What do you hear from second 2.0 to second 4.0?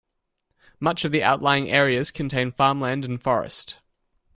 contain farmland and forest.